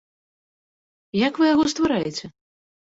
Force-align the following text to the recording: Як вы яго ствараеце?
Як 1.27 1.33
вы 1.43 1.51
яго 1.53 1.63
ствараеце? 1.77 2.25